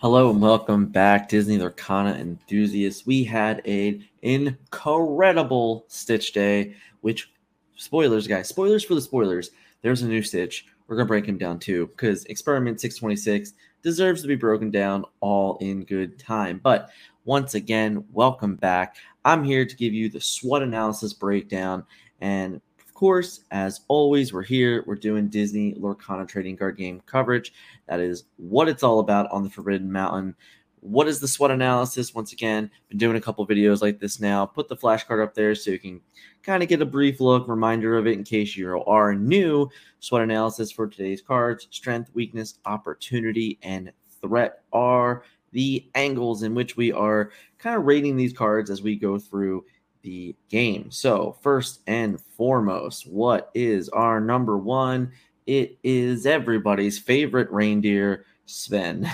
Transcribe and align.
Hello 0.00 0.30
and 0.30 0.40
welcome 0.40 0.86
back, 0.86 1.28
Disney 1.28 1.58
Lorcana 1.58 2.16
enthusiasts. 2.20 3.04
We 3.04 3.24
had 3.24 3.66
an 3.66 4.06
incredible 4.22 5.86
Stitch 5.88 6.32
day, 6.32 6.76
which 7.00 7.32
spoilers, 7.74 8.28
guys, 8.28 8.48
spoilers 8.48 8.84
for 8.84 8.94
the 8.94 9.00
spoilers. 9.00 9.50
There's 9.82 10.02
a 10.02 10.06
new 10.06 10.22
Stitch. 10.22 10.66
We're 10.86 10.94
gonna 10.94 11.08
break 11.08 11.26
him 11.26 11.36
down 11.36 11.58
too, 11.58 11.88
because 11.88 12.24
Experiment 12.26 12.80
626 12.80 13.54
deserves 13.82 14.22
to 14.22 14.28
be 14.28 14.36
broken 14.36 14.70
down 14.70 15.04
all 15.18 15.56
in 15.56 15.82
good 15.82 16.16
time. 16.16 16.60
But 16.62 16.90
once 17.24 17.54
again, 17.54 18.04
welcome 18.12 18.54
back. 18.54 18.98
I'm 19.24 19.42
here 19.42 19.66
to 19.66 19.76
give 19.76 19.94
you 19.94 20.08
the 20.08 20.20
SWOT 20.20 20.62
analysis 20.62 21.12
breakdown. 21.12 21.84
And 22.20 22.60
course, 22.98 23.44
as 23.52 23.82
always, 23.86 24.32
we're 24.32 24.42
here. 24.42 24.82
We're 24.84 24.96
doing 24.96 25.28
Disney 25.28 25.72
Lorcana 25.74 26.26
trading 26.26 26.56
card 26.56 26.76
game 26.76 27.00
coverage. 27.06 27.52
That 27.86 28.00
is 28.00 28.24
what 28.38 28.68
it's 28.68 28.82
all 28.82 28.98
about 28.98 29.30
on 29.30 29.44
the 29.44 29.50
Forbidden 29.50 29.92
Mountain. 29.92 30.34
What 30.80 31.06
is 31.06 31.20
the 31.20 31.28
SWOT 31.28 31.52
analysis? 31.52 32.12
Once 32.12 32.32
again, 32.32 32.68
been 32.88 32.98
doing 32.98 33.16
a 33.16 33.20
couple 33.20 33.46
videos 33.46 33.82
like 33.82 34.00
this 34.00 34.18
now. 34.18 34.44
Put 34.44 34.66
the 34.66 34.76
flashcard 34.76 35.22
up 35.22 35.32
there 35.32 35.54
so 35.54 35.70
you 35.70 35.78
can 35.78 36.00
kind 36.42 36.60
of 36.60 36.68
get 36.68 36.82
a 36.82 36.86
brief 36.86 37.20
look, 37.20 37.46
reminder 37.46 37.96
of 37.96 38.08
it 38.08 38.18
in 38.18 38.24
case 38.24 38.56
you 38.56 38.82
are 38.84 39.14
new. 39.14 39.70
SWOT 40.00 40.22
analysis 40.22 40.72
for 40.72 40.88
today's 40.88 41.22
cards: 41.22 41.68
strength, 41.70 42.10
weakness, 42.14 42.58
opportunity, 42.66 43.60
and 43.62 43.92
threat 44.20 44.64
are 44.72 45.22
the 45.52 45.88
angles 45.94 46.42
in 46.42 46.52
which 46.52 46.76
we 46.76 46.90
are 46.90 47.30
kind 47.58 47.76
of 47.76 47.84
rating 47.84 48.16
these 48.16 48.32
cards 48.32 48.70
as 48.70 48.82
we 48.82 48.96
go 48.96 49.20
through 49.20 49.64
the 50.08 50.34
game. 50.48 50.90
So, 50.90 51.36
first 51.42 51.80
and 51.86 52.18
foremost, 52.18 53.06
what 53.06 53.50
is 53.54 53.90
our 53.90 54.20
number 54.20 54.56
one? 54.56 55.12
It 55.46 55.78
is 55.82 56.24
everybody's 56.24 56.98
favorite 56.98 57.50
reindeer, 57.50 58.24
Sven. 58.46 59.10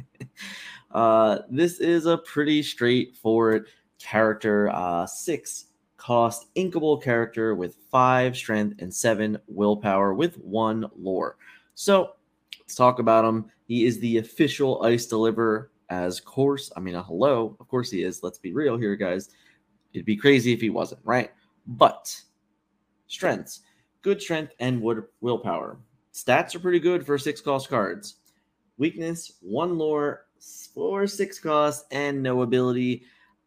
uh, 0.90 1.40
this 1.50 1.80
is 1.80 2.06
a 2.06 2.16
pretty 2.16 2.62
straightforward 2.62 3.66
character, 3.98 4.70
uh, 4.70 5.04
six 5.04 5.66
cost 5.98 6.46
inkable 6.54 7.02
character 7.02 7.54
with 7.54 7.76
five 7.90 8.34
strength 8.34 8.80
and 8.80 8.94
seven 8.94 9.36
willpower 9.48 10.14
with 10.14 10.38
one 10.38 10.86
lore. 10.96 11.36
So, 11.74 12.12
let's 12.58 12.74
talk 12.74 13.00
about 13.00 13.26
him. 13.26 13.50
He 13.66 13.84
is 13.84 14.00
the 14.00 14.16
official 14.16 14.82
ice 14.82 15.04
deliverer, 15.04 15.70
as 15.90 16.20
course. 16.20 16.72
I 16.74 16.80
mean, 16.80 16.94
a 16.94 17.02
hello, 17.02 17.54
of 17.60 17.68
course 17.68 17.90
he 17.90 18.02
is. 18.02 18.22
Let's 18.22 18.38
be 18.38 18.54
real 18.54 18.78
here, 18.78 18.96
guys. 18.96 19.28
It'd 19.92 20.06
be 20.06 20.16
crazy 20.16 20.52
if 20.52 20.60
he 20.60 20.70
wasn't, 20.70 21.00
right? 21.04 21.30
But 21.66 22.14
strengths, 23.06 23.60
good 24.02 24.20
strength 24.20 24.54
and 24.60 24.80
wood 24.80 25.04
willpower. 25.20 25.78
Stats 26.12 26.54
are 26.54 26.60
pretty 26.60 26.80
good 26.80 27.04
for 27.04 27.18
six 27.18 27.40
cost 27.40 27.68
cards. 27.68 28.16
Weakness, 28.78 29.32
one 29.40 29.78
lore, 29.78 30.26
four 30.74 31.06
six 31.06 31.38
cost, 31.38 31.86
and 31.90 32.22
no 32.22 32.42
ability. 32.42 33.04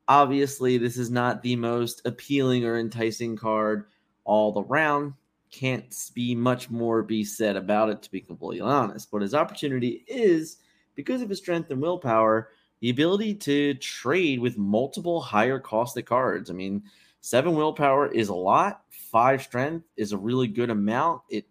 Obviously, 0.07 0.77
this 0.77 0.97
is 0.97 1.09
not 1.09 1.41
the 1.41 1.55
most 1.55 2.01
appealing 2.05 2.65
or 2.65 2.77
enticing 2.77 3.35
card 3.35 3.85
all 4.25 4.65
around 4.69 5.13
can't 5.53 5.95
be 6.15 6.33
much 6.33 6.69
more 6.71 7.03
be 7.03 7.23
said 7.23 7.55
about 7.55 7.89
it, 7.89 8.01
to 8.01 8.11
be 8.11 8.19
completely 8.19 8.59
honest. 8.59 9.11
But 9.11 9.21
his 9.21 9.35
opportunity 9.35 10.03
is 10.07 10.57
because 10.95 11.21
of 11.21 11.29
his 11.29 11.37
strength 11.37 11.69
and 11.69 11.81
willpower, 11.81 12.49
the 12.83 12.89
ability 12.89 13.33
to 13.33 13.73
trade 13.75 14.41
with 14.41 14.57
multiple 14.57 15.21
higher 15.21 15.57
costed 15.57 16.05
cards. 16.05 16.49
I 16.49 16.53
mean, 16.53 16.83
seven 17.21 17.55
willpower 17.55 18.11
is 18.11 18.27
a 18.27 18.35
lot, 18.35 18.81
five 18.89 19.41
strength 19.41 19.85
is 19.95 20.11
a 20.11 20.17
really 20.17 20.49
good 20.49 20.69
amount. 20.69 21.21
It 21.29 21.45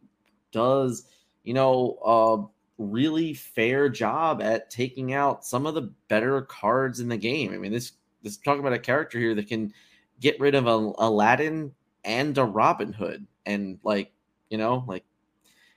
does, 0.52 1.06
you 1.42 1.54
know, 1.54 1.96
a 2.04 2.82
really 2.82 3.32
fair 3.32 3.88
job 3.88 4.42
at 4.42 4.68
taking 4.68 5.14
out 5.14 5.42
some 5.42 5.64
of 5.64 5.74
the 5.74 5.90
better 6.08 6.42
cards 6.42 7.00
in 7.00 7.08
the 7.08 7.16
game. 7.16 7.54
I 7.54 7.56
mean, 7.56 7.72
this 7.72 7.92
this 8.22 8.36
talking 8.36 8.60
about 8.60 8.74
a 8.74 8.78
character 8.78 9.18
here 9.18 9.34
that 9.34 9.48
can 9.48 9.72
get 10.20 10.38
rid 10.38 10.54
of 10.54 10.66
a 10.66 10.92
Aladdin 10.98 11.72
and 12.04 12.36
a 12.36 12.44
Robin 12.44 12.92
Hood 12.92 13.26
and 13.46 13.78
like 13.82 14.12
you 14.50 14.58
know 14.58 14.84
like 14.86 15.06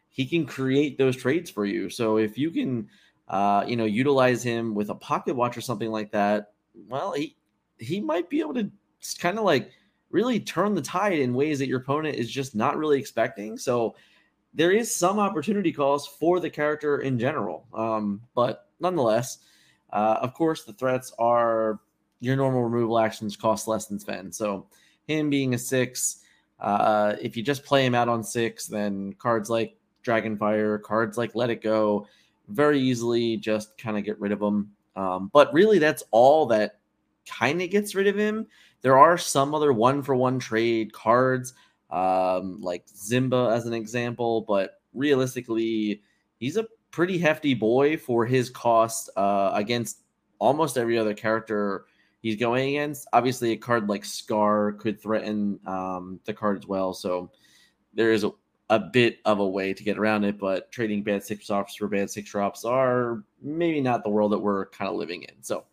he 0.09 0.25
can 0.25 0.45
create 0.45 0.97
those 0.97 1.15
trades 1.15 1.49
for 1.49 1.65
you 1.65 1.89
so 1.89 2.17
if 2.17 2.37
you 2.37 2.51
can 2.51 2.89
uh 3.27 3.63
you 3.67 3.75
know 3.75 3.85
utilize 3.85 4.43
him 4.43 4.75
with 4.75 4.89
a 4.89 4.95
pocket 4.95 5.35
watch 5.35 5.57
or 5.57 5.61
something 5.61 5.89
like 5.89 6.11
that 6.11 6.53
well 6.87 7.13
he 7.13 7.35
he 7.77 7.99
might 7.99 8.29
be 8.29 8.39
able 8.39 8.53
to 8.53 8.69
kind 9.19 9.37
of 9.37 9.45
like 9.45 9.71
really 10.11 10.39
turn 10.39 10.73
the 10.73 10.81
tide 10.81 11.19
in 11.19 11.33
ways 11.33 11.59
that 11.59 11.67
your 11.67 11.79
opponent 11.79 12.15
is 12.15 12.31
just 12.31 12.55
not 12.55 12.77
really 12.77 12.97
expecting. 12.97 13.57
So 13.57 13.95
there 14.53 14.71
is 14.71 14.93
some 14.95 15.19
opportunity 15.19 15.73
cost 15.73 16.17
for 16.17 16.39
the 16.39 16.49
character 16.49 16.99
in 16.99 17.19
general 17.19 17.65
um 17.73 18.21
but 18.33 18.69
nonetheless 18.79 19.39
uh 19.91 20.17
of 20.21 20.33
course 20.33 20.63
the 20.63 20.71
threats 20.73 21.13
are 21.19 21.79
your 22.21 22.37
normal 22.37 22.63
removal 22.63 22.97
actions 22.97 23.35
cost 23.35 23.67
less 23.67 23.87
than 23.87 23.99
Sven 23.99 24.31
so 24.31 24.67
him 25.07 25.29
being 25.29 25.53
a 25.53 25.57
six 25.57 26.21
uh, 26.59 27.15
if 27.21 27.35
you 27.35 27.43
just 27.43 27.63
play 27.65 27.85
him 27.85 27.95
out 27.95 28.09
on 28.09 28.23
six, 28.23 28.67
then 28.67 29.13
cards 29.13 29.49
like 29.49 29.77
Dragonfire, 30.03 30.81
cards 30.81 31.17
like 31.17 31.35
Let 31.35 31.49
It 31.49 31.61
Go, 31.61 32.07
very 32.47 32.79
easily 32.79 33.37
just 33.37 33.77
kind 33.77 33.97
of 33.97 34.03
get 34.03 34.19
rid 34.19 34.31
of 34.31 34.39
them. 34.39 34.71
Um, 34.95 35.29
but 35.33 35.53
really, 35.53 35.79
that's 35.79 36.03
all 36.11 36.45
that 36.47 36.79
kind 37.27 37.61
of 37.61 37.69
gets 37.69 37.95
rid 37.95 38.07
of 38.07 38.17
him. 38.17 38.47
There 38.81 38.97
are 38.97 39.17
some 39.17 39.55
other 39.55 39.73
one 39.73 40.03
for 40.03 40.15
one 40.15 40.39
trade 40.39 40.93
cards, 40.93 41.53
um, 41.89 42.61
like 42.61 42.83
Simba 42.85 43.51
as 43.53 43.65
an 43.65 43.73
example, 43.73 44.41
but 44.41 44.81
realistically, 44.93 46.01
he's 46.39 46.57
a 46.57 46.67
pretty 46.91 47.17
hefty 47.17 47.53
boy 47.53 47.97
for 47.97 48.25
his 48.25 48.49
cost 48.49 49.09
uh, 49.17 49.51
against 49.53 50.03
almost 50.39 50.77
every 50.77 50.97
other 50.97 51.13
character 51.13 51.85
he's 52.21 52.35
going 52.35 52.69
against. 52.69 53.07
Obviously, 53.11 53.51
a 53.51 53.57
card 53.57 53.89
like 53.89 54.05
Scar 54.05 54.73
could 54.73 55.01
threaten 55.01 55.59
um, 55.65 56.19
the 56.25 56.33
card 56.33 56.57
as 56.57 56.67
well. 56.67 56.93
So 56.93 57.31
there 57.93 58.11
is 58.11 58.23
a, 58.23 58.31
a 58.69 58.79
bit 58.79 59.19
of 59.25 59.39
a 59.39 59.47
way 59.47 59.73
to 59.73 59.83
get 59.83 59.97
around 59.97 60.23
it, 60.23 60.39
but 60.39 60.71
trading 60.71 61.03
bad 61.03 61.23
six 61.23 61.47
drops 61.47 61.75
for 61.75 61.87
bad 61.87 62.09
six 62.09 62.29
drops 62.29 62.65
are 62.65 63.23
maybe 63.41 63.79
not 63.79 64.03
the 64.03 64.09
world 64.09 64.31
that 64.31 64.39
we're 64.39 64.67
kind 64.67 64.89
of 64.89 64.95
living 64.95 65.23
in. 65.23 65.35
So, 65.41 65.65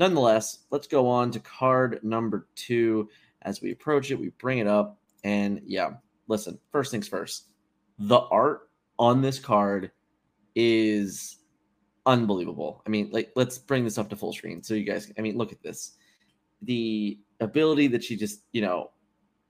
nonetheless, 0.00 0.64
let's 0.70 0.86
go 0.86 1.08
on 1.08 1.30
to 1.32 1.40
card 1.40 2.00
number 2.02 2.48
two. 2.56 3.08
As 3.42 3.60
we 3.60 3.72
approach 3.72 4.10
it, 4.10 4.18
we 4.18 4.30
bring 4.38 4.58
it 4.58 4.66
up. 4.66 4.98
And 5.24 5.60
yeah, 5.64 5.92
listen, 6.26 6.58
first 6.70 6.90
things 6.90 7.08
first, 7.08 7.48
the 7.98 8.18
art 8.18 8.70
on 8.98 9.20
this 9.20 9.38
card 9.38 9.92
is 10.54 11.38
unbelievable. 12.06 12.82
I 12.86 12.90
mean, 12.90 13.10
like 13.12 13.30
let's 13.36 13.58
bring 13.58 13.84
this 13.84 13.98
up 13.98 14.10
to 14.10 14.16
full 14.16 14.32
screen 14.32 14.62
so 14.62 14.74
you 14.74 14.84
guys. 14.84 15.12
I 15.16 15.20
mean, 15.20 15.36
look 15.36 15.52
at 15.52 15.62
this. 15.62 15.96
The 16.62 17.18
ability 17.40 17.88
that 17.88 18.02
she 18.04 18.16
just, 18.16 18.42
you 18.52 18.62
know, 18.62 18.90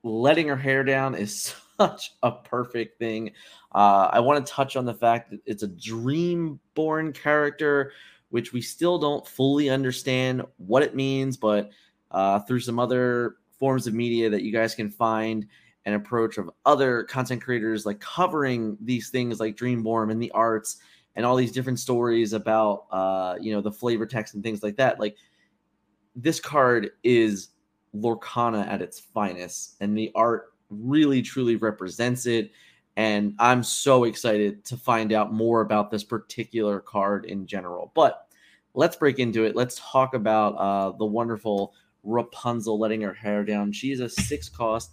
letting 0.03 0.49
her 0.49 0.57
hair 0.57 0.85
down 0.85 1.15
is 1.15 1.55
such 1.79 2.15
a 2.23 2.33
perfect 2.33 2.99
thing. 2.99 3.33
Uh, 3.75 4.09
I 4.13 4.21
want 4.21 4.45
to 4.45 4.53
touch 4.53 4.77
on 4.77 4.85
the 4.85 4.95
fact 4.95 5.31
that 5.31 5.41
it's 5.47 5.63
a 5.63 5.69
dream-born 5.69 7.13
character, 7.13 7.93
which 8.31 8.53
we 8.53 8.61
still 8.61 8.99
don't 8.99 9.27
fully 9.27 9.71
understand 9.71 10.43
what 10.59 10.83
it 10.83 10.95
means, 10.95 11.37
but 11.37 11.71
uh, 12.11 12.41
through 12.41 12.61
some 12.61 12.79
other 12.79 13.37
forms 13.59 13.87
of 13.87 13.95
media 13.95 14.29
that 14.29 14.43
you 14.43 14.53
guys 14.53 14.75
can 14.75 14.91
find 14.91 15.47
an 15.85 15.95
approach 15.95 16.39
of 16.39 16.51
other 16.65 17.05
content 17.05 17.43
creators 17.43 17.85
like 17.87 18.01
covering 18.01 18.77
these 18.81 19.11
things 19.11 19.41
like 19.41 19.57
Dreamborn 19.57 20.11
and 20.11 20.23
the 20.23 20.31
arts 20.33 20.79
and 21.17 21.27
all 21.27 21.37
these 21.37 21.53
different 21.53 21.79
stories 21.79 22.33
about 22.33 22.87
uh 22.91 23.37
you 23.41 23.53
know 23.53 23.61
the 23.61 23.73
flavor 23.73 24.07
text 24.07 24.35
and 24.35 24.43
things 24.43 24.63
like 24.63 24.77
that 24.77 25.01
like 25.01 25.17
this 26.15 26.41
card 26.41 26.91
is 27.03 27.49
lorcana 27.95 28.67
at 28.69 28.81
its 28.81 29.01
finest 29.01 29.77
and 29.81 29.97
the 29.97 30.11
art 30.15 30.52
really 30.73 31.23
truly 31.23 31.57
represents 31.57 32.27
it 32.27 32.51
and 32.97 33.35
i'm 33.39 33.63
so 33.63 34.05
excited 34.05 34.65
to 34.65 34.77
find 34.77 35.13
out 35.13 35.33
more 35.33 35.61
about 35.61 35.91
this 35.91 36.05
particular 36.05 36.81
card 36.81 37.25
in 37.25 37.47
general 37.47 37.93
but 37.95 38.29
let's 38.75 38.97
break 38.97 39.19
into 39.19 39.45
it 39.45 39.57
let's 39.57 39.81
talk 39.81 40.15
about 40.15 40.55
uh 40.55 40.91
the 40.97 41.05
wonderful 41.05 41.75
rapunzel 42.03 42.79
letting 42.79 43.01
her 43.01 43.15
hair 43.15 43.45
down 43.45 43.73
she's 43.73 44.01
a 44.01 44.09
six 44.09 44.49
cost 44.49 44.93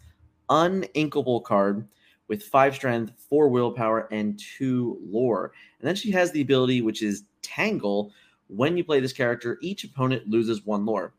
uninkable 0.50 1.44
card 1.44 1.88
with 2.30 2.44
five 2.44 2.76
strength, 2.76 3.12
four 3.30 3.50
willpower, 3.50 4.08
and 4.12 4.40
two 4.40 5.00
lore. 5.04 5.52
And 5.80 5.88
then 5.88 5.96
she 5.96 6.12
has 6.12 6.32
the 6.32 6.42
ability, 6.42 6.82
which 6.82 7.02
is 7.02 7.24
Tangle. 7.42 8.14
When 8.48 8.78
you 8.78 8.84
play 8.84 9.00
this 9.00 9.14
character, 9.14 9.58
each 9.62 9.84
opponent 9.84 10.30
loses 10.30 10.66
one 10.66 10.86
lore. 10.86 11.14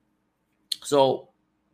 So 0.82 1.29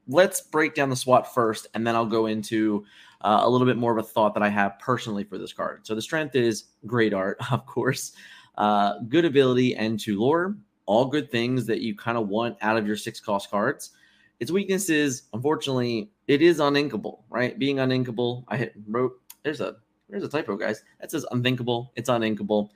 let's 0.09 0.41
break 0.41 0.75
down 0.75 0.91
the 0.91 0.97
SWOT 0.97 1.33
first, 1.33 1.67
and 1.75 1.87
then 1.87 1.95
I'll 1.95 2.07
go 2.07 2.27
into 2.27 2.85
uh, 3.23 3.41
a 3.43 3.49
little 3.51 3.67
bit 3.67 3.77
more 3.77 3.93
of 3.93 3.99
a 3.99 4.07
thought 4.07 4.35
that 4.35 4.43
I 4.43 4.49
have 4.49 4.79
personally 4.79 5.25
for 5.25 5.39
this 5.39 5.53
card. 5.53 5.87
So 5.87 5.95
the 5.95 6.03
strength 6.03 6.35
is 6.35 6.65
great 6.87 7.13
art, 7.13 7.39
of 7.53 7.67
course, 7.67 8.13
uh, 8.59 9.01
good 9.09 9.25
ability, 9.25 9.77
and 9.77 9.99
two 9.99 10.19
lore. 10.19 10.57
All 10.87 11.07
good 11.07 11.33
things 11.33 11.67
that 11.67 11.81
you 11.81 11.97
kind 11.97 12.17
of 12.17 12.29
want 12.29 12.57
out 12.61 12.77
of 12.77 12.87
your 12.87 12.97
six 12.97 13.21
cost 13.21 13.51
cards. 13.51 13.91
Its 14.39 14.51
weakness 14.51 14.89
is, 14.89 15.23
unfortunately, 15.33 16.11
it 16.29 16.43
is 16.43 16.59
uninkable, 16.59 17.23
right? 17.29 17.59
Being 17.59 17.77
uninkable, 17.77 18.45
I 18.49 18.57
hit, 18.59 18.75
wrote 18.87 19.13
there's 19.43 19.61
a 19.61 19.77
there's 20.09 20.23
a 20.23 20.29
typo, 20.29 20.57
guys. 20.57 20.83
That 21.01 21.11
says 21.11 21.27
unthinkable. 21.33 21.93
It's 21.97 22.09
uninkable. 22.09 22.71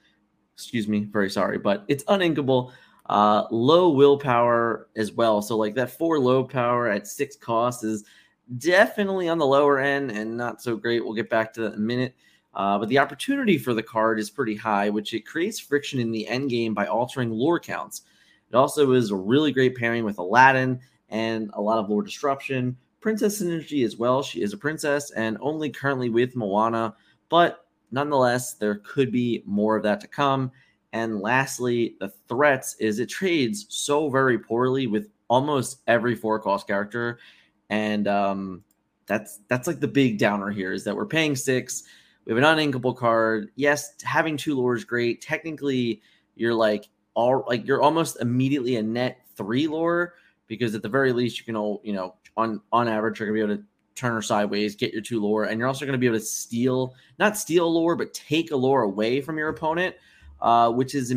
Excuse 0.55 0.89
me, 0.89 1.05
very 1.05 1.31
sorry, 1.31 1.59
but 1.59 1.85
it's 1.89 2.05
uninkable. 2.05 2.73
Uh, 3.11 3.45
low 3.51 3.91
willpower 3.91 4.87
as 4.95 5.11
well. 5.11 5.43
So 5.43 5.57
like 5.57 5.75
that 5.75 5.91
four 5.91 6.21
low 6.21 6.45
power 6.45 6.87
at 6.87 7.09
six 7.09 7.35
cost 7.35 7.83
is 7.83 8.05
definitely 8.59 9.29
on 9.29 9.37
the 9.37 9.47
lower 9.47 9.81
end 9.81 10.13
and 10.13 10.37
not 10.37 10.63
so 10.63 10.77
great. 10.77 11.05
We'll 11.05 11.15
get 11.15 11.29
back 11.29 11.53
to 11.55 11.63
that 11.63 11.73
in 11.73 11.81
a 11.81 11.83
minute. 11.83 12.15
Uh, 12.55 12.79
but 12.79 12.89
the 12.89 13.01
opportunity 13.01 13.59
for 13.59 13.75
the 13.75 13.83
card 13.83 14.21
is 14.21 14.31
pretty 14.31 14.55
high, 14.55 14.91
which 14.91 15.13
it 15.13 15.27
creates 15.27 15.59
friction 15.59 15.99
in 15.99 16.13
the 16.13 16.29
end 16.29 16.51
game 16.51 16.73
by 16.73 16.87
altering 16.87 17.33
lore 17.33 17.59
counts. 17.59 18.03
It 18.49 18.55
also 18.55 18.93
is 18.93 19.11
a 19.11 19.17
really 19.17 19.51
great 19.51 19.77
pairing 19.77 20.05
with 20.05 20.19
Aladdin 20.19 20.79
and 21.09 21.51
a 21.55 21.61
lot 21.61 21.79
of 21.79 21.91
lore 21.91 22.05
disruption. 22.05 22.77
Princess 23.01 23.43
Synergy 23.43 23.85
as 23.85 23.97
well. 23.97 24.23
She 24.23 24.41
is 24.41 24.53
a 24.53 24.57
princess 24.57 25.11
and 25.11 25.37
only 25.41 25.69
currently 25.69 26.11
with 26.11 26.37
Moana, 26.37 26.95
but 27.29 27.67
nonetheless, 27.91 28.55
there 28.55 28.77
could 28.77 29.11
be 29.11 29.43
more 29.47 29.77
of 29.77 29.83
that 29.83 30.01
to 30.01 30.07
come. 30.07 30.53
And 30.93 31.21
lastly, 31.21 31.97
the 32.01 32.09
threats 32.29 32.75
is 32.81 32.99
it 32.99 33.07
trades 33.07 33.67
so 33.69 34.11
very 34.11 34.39
poorly 34.39 34.87
with 34.87 35.09
almost 35.29 35.83
every 35.87 36.17
four 36.17 36.41
cost 36.41 36.67
character. 36.67 37.19
And 37.69 38.09
um, 38.09 38.65
that's 39.07 39.41
that's 39.49 39.67
like 39.67 39.81
the 39.81 39.89
big 39.89 40.19
downer 40.19 40.51
here 40.51 40.73
is 40.73 40.85
that 40.85 40.97
we're 40.97 41.07
paying 41.07 41.37
six 41.37 41.85
we 42.25 42.35
have 42.35 42.43
an 42.43 42.59
uninkable 42.59 42.97
card. 42.97 43.51
Yes, 43.57 43.95
having 44.03 44.37
two 44.37 44.55
lore 44.55 44.75
is 44.75 44.85
great. 44.85 45.21
Technically, 45.21 46.03
you're 46.37 46.55
like 46.55 46.89
all 47.15 47.45
like 47.49 47.67
you're 47.67 47.83
almost 47.83 48.21
immediately 48.21 48.77
a 48.77 48.83
net 48.83 49.19
three 49.37 49.67
lore 49.67 50.15
because 50.47 50.75
at 50.75 50.83
the 50.83 50.89
very 50.89 51.13
least 51.13 51.39
you 51.39 51.45
can 51.45 51.57
all 51.57 51.81
you 51.83 51.93
know 51.93 52.15
on 52.37 52.61
on 52.73 52.89
average 52.89 53.19
you're 53.19 53.29
gonna 53.29 53.47
be 53.47 53.53
able 53.53 53.63
to 53.63 53.69
turn 53.95 54.13
her 54.13 54.23
sideways, 54.23 54.77
get 54.77 54.93
your 54.93 55.03
two 55.03 55.21
lore, 55.21 55.45
and 55.45 55.59
you're 55.59 55.69
also 55.69 55.85
gonna 55.85 55.99
be 55.99 56.07
able 56.07 56.19
to 56.19 56.25
steal 56.25 56.95
not 57.19 57.37
steal 57.37 57.73
lore 57.73 57.97
but 57.97 58.15
take 58.15 58.51
a 58.51 58.57
lore 58.57 58.83
away 58.83 59.21
from 59.21 59.39
your 59.39 59.49
opponent, 59.49 59.97
uh, 60.43 60.71
which 60.71 60.95
is 60.95 61.15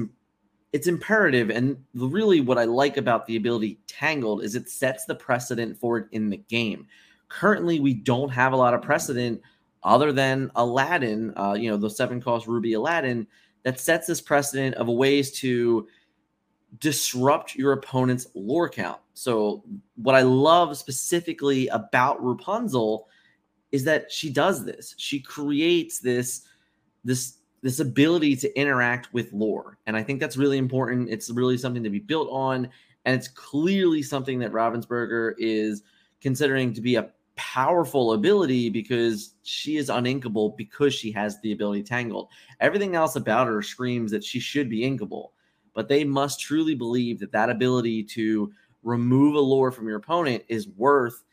it's 0.74 0.88
imperative. 0.88 1.50
And 1.50 1.78
really, 1.94 2.42
what 2.42 2.58
I 2.58 2.66
like 2.66 2.98
about 2.98 3.26
the 3.26 3.36
ability 3.36 3.80
Tangled 3.88 4.44
is 4.44 4.56
it 4.56 4.70
sets 4.70 5.06
the 5.06 5.16
precedent 5.16 5.78
for 5.78 6.00
it 6.00 6.08
in 6.12 6.30
the 6.30 6.38
game. 6.38 6.88
Currently, 7.30 7.80
we 7.80 7.94
don't 7.94 8.30
have 8.30 8.54
a 8.54 8.58
lot 8.58 8.74
of 8.74 8.82
precedent 8.82 9.42
other 9.84 10.12
than 10.12 10.50
Aladdin, 10.56 11.34
uh, 11.38 11.54
you 11.54 11.70
know, 11.70 11.78
the 11.78 11.90
seven 11.90 12.22
cost 12.22 12.48
Ruby 12.48 12.74
Aladdin, 12.74 13.28
that 13.64 13.80
sets 13.80 14.08
this 14.08 14.22
precedent 14.22 14.76
of 14.76 14.88
ways 14.88 15.32
to 15.40 15.88
disrupt 16.80 17.56
your 17.56 17.74
opponent's 17.74 18.28
lore 18.34 18.70
count. 18.70 19.00
So, 19.14 19.64
what 19.96 20.16
I 20.16 20.22
love 20.22 20.76
specifically 20.78 21.68
about 21.68 22.24
Rapunzel 22.24 23.08
is 23.72 23.84
that 23.84 24.12
she 24.12 24.30
does 24.30 24.66
this. 24.66 24.96
She 24.98 25.20
creates 25.20 26.00
this 26.00 26.44
this 27.04 27.38
this 27.64 27.80
ability 27.80 28.36
to 28.36 28.60
interact 28.60 29.12
with 29.14 29.34
lore, 29.34 29.80
and 29.88 29.98
I 29.98 30.04
think 30.04 30.20
that's 30.20 30.38
really 30.38 30.60
important. 30.60 31.10
It's 31.10 31.32
really 31.32 31.58
something 31.58 31.84
to 31.84 31.90
be 31.90 32.00
built 32.00 32.28
on, 32.30 32.70
and 33.06 33.16
it's 33.16 33.30
clearly 33.30 34.04
something 34.04 34.38
that 34.40 34.52
Ravensburger 34.52 35.34
is 35.40 35.82
considering 36.22 36.74
to 36.74 36.82
be 36.82 36.96
a 36.96 37.10
powerful 37.36 38.14
ability 38.14 38.70
because 38.70 39.36
she 39.44 39.78
is 39.78 39.90
uninkable 39.90 40.56
because 40.56 40.94
she 40.94 41.12
has 41.12 41.40
the 41.42 41.54
ability 41.54 41.84
tangled. 41.84 42.28
Everything 42.60 42.96
else 42.96 43.16
about 43.16 43.48
her 43.48 43.62
screams 43.62 44.12
that 44.12 44.24
she 44.24 44.40
should 44.40 44.70
be 44.70 44.82
inkable, 44.82 45.30
but 45.74 45.88
they 45.88 46.04
must 46.04 46.40
truly 46.40 46.76
believe 46.76 47.20
that 47.20 47.32
that 47.32 47.50
ability 47.50 48.04
to 48.04 48.52
remove 48.84 49.36
a 49.36 49.40
lore 49.40 49.72
from 49.72 49.88
your 49.88 49.98
opponent 49.98 50.44
is 50.50 50.68
worth 50.68 51.24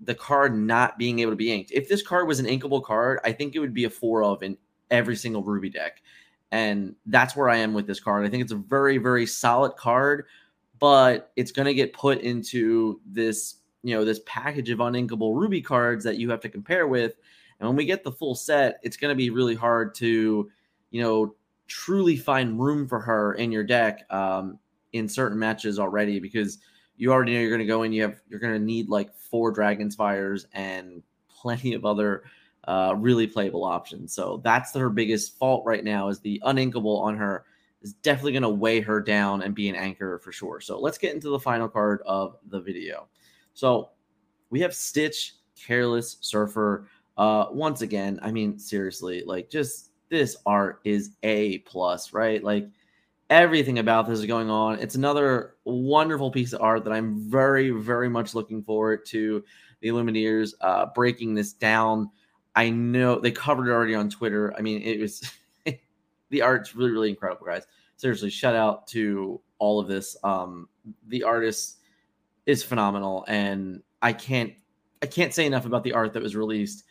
the 0.00 0.14
card 0.14 0.56
not 0.56 0.98
being 0.98 1.18
able 1.18 1.32
to 1.32 1.36
be 1.36 1.52
inked. 1.52 1.72
If 1.72 1.88
this 1.88 2.02
card 2.02 2.28
was 2.28 2.38
an 2.38 2.46
inkable 2.46 2.82
card, 2.82 3.18
I 3.24 3.32
think 3.32 3.54
it 3.54 3.58
would 3.58 3.74
be 3.74 3.84
a 3.84 3.90
four 3.90 4.22
of 4.22 4.42
in 4.42 4.56
every 4.90 5.16
single 5.16 5.42
Ruby 5.42 5.70
deck. 5.70 6.02
And 6.52 6.94
that's 7.06 7.34
where 7.34 7.48
I 7.48 7.56
am 7.56 7.74
with 7.74 7.86
this 7.86 8.00
card. 8.00 8.24
I 8.24 8.28
think 8.28 8.42
it's 8.42 8.52
a 8.52 8.56
very, 8.56 8.98
very 8.98 9.26
solid 9.26 9.76
card, 9.76 10.26
but 10.78 11.32
it's 11.36 11.50
going 11.50 11.66
to 11.66 11.74
get 11.74 11.92
put 11.92 12.20
into 12.20 13.00
this 13.06 13.56
you 13.86 13.94
know 13.94 14.04
this 14.04 14.20
package 14.26 14.70
of 14.70 14.80
uninkable 14.80 15.38
ruby 15.38 15.62
cards 15.62 16.02
that 16.02 16.18
you 16.18 16.28
have 16.28 16.40
to 16.40 16.48
compare 16.48 16.88
with 16.88 17.14
and 17.60 17.68
when 17.68 17.76
we 17.76 17.84
get 17.84 18.02
the 18.02 18.10
full 18.10 18.34
set 18.34 18.80
it's 18.82 18.96
going 18.96 19.10
to 19.10 19.16
be 19.16 19.30
really 19.30 19.54
hard 19.54 19.94
to 19.94 20.50
you 20.90 21.00
know 21.00 21.34
truly 21.68 22.16
find 22.16 22.60
room 22.60 22.88
for 22.88 22.98
her 22.98 23.34
in 23.34 23.52
your 23.52 23.62
deck 23.62 24.04
um, 24.12 24.58
in 24.92 25.08
certain 25.08 25.38
matches 25.38 25.78
already 25.78 26.18
because 26.18 26.58
you 26.96 27.12
already 27.12 27.34
know 27.34 27.40
you're 27.40 27.48
going 27.50 27.60
to 27.60 27.64
go 27.64 27.84
in 27.84 27.92
you 27.92 28.02
have 28.02 28.20
you're 28.28 28.40
going 28.40 28.52
to 28.52 28.58
need 28.58 28.88
like 28.88 29.14
four 29.14 29.52
dragons 29.52 29.94
fires 29.94 30.48
and 30.52 31.00
plenty 31.28 31.72
of 31.72 31.84
other 31.84 32.24
uh, 32.66 32.94
really 32.96 33.26
playable 33.26 33.64
options 33.64 34.12
so 34.12 34.40
that's 34.44 34.74
her 34.74 34.90
biggest 34.90 35.38
fault 35.38 35.64
right 35.64 35.84
now 35.84 36.08
is 36.08 36.20
the 36.20 36.40
uninkable 36.44 37.00
on 37.00 37.16
her 37.16 37.44
is 37.82 37.92
definitely 37.94 38.32
going 38.32 38.42
to 38.42 38.48
weigh 38.48 38.80
her 38.80 39.00
down 39.00 39.42
and 39.42 39.54
be 39.54 39.68
an 39.68 39.76
anchor 39.76 40.18
for 40.18 40.32
sure 40.32 40.60
so 40.60 40.78
let's 40.78 40.98
get 40.98 41.14
into 41.14 41.28
the 41.28 41.38
final 41.38 41.68
card 41.68 42.00
of 42.06 42.36
the 42.48 42.60
video 42.60 43.06
so 43.54 43.90
we 44.50 44.60
have 44.60 44.74
Stitch, 44.74 45.34
Careless 45.56 46.18
Surfer. 46.20 46.88
Uh, 47.16 47.46
once 47.50 47.80
again, 47.80 48.18
I 48.22 48.30
mean, 48.30 48.58
seriously, 48.58 49.22
like 49.24 49.50
just 49.50 49.90
this 50.10 50.36
art 50.44 50.80
is 50.84 51.12
a 51.22 51.58
plus, 51.58 52.12
right? 52.12 52.42
Like 52.44 52.68
everything 53.30 53.78
about 53.78 54.06
this 54.06 54.18
is 54.20 54.26
going 54.26 54.50
on. 54.50 54.78
It's 54.78 54.94
another 54.94 55.54
wonderful 55.64 56.30
piece 56.30 56.52
of 56.52 56.60
art 56.60 56.84
that 56.84 56.92
I'm 56.92 57.18
very, 57.30 57.70
very 57.70 58.08
much 58.08 58.34
looking 58.34 58.62
forward 58.62 59.06
to 59.06 59.42
the 59.80 59.88
Lumineers 59.88 60.52
uh, 60.60 60.86
breaking 60.94 61.34
this 61.34 61.52
down. 61.52 62.10
I 62.56 62.70
know 62.70 63.20
they 63.20 63.30
covered 63.30 63.68
it 63.68 63.72
already 63.72 63.94
on 63.94 64.08
Twitter. 64.08 64.54
I 64.56 64.62
mean, 64.62 64.80
it 64.82 64.98
was 64.98 65.30
the 66.30 66.42
art's 66.42 66.74
really, 66.74 66.90
really 66.90 67.10
incredible, 67.10 67.46
guys. 67.46 67.66
Seriously, 67.96 68.30
shout 68.30 68.56
out 68.56 68.86
to 68.88 69.40
all 69.58 69.78
of 69.78 69.88
this. 69.88 70.16
Um, 70.24 70.68
the 71.08 71.22
artist 71.22 71.78
is 72.46 72.62
phenomenal, 72.62 73.24
and 73.28 73.82
I 74.00 74.14
can't 74.14 74.54
I 75.02 75.06
can't 75.06 75.34
say 75.34 75.44
enough 75.44 75.66
about 75.66 75.84
the 75.84 75.92
art 75.92 76.14
that 76.14 76.22
was 76.22 76.34
released 76.34 76.84